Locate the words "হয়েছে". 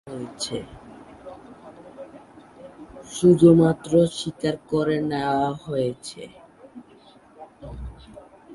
5.63-6.21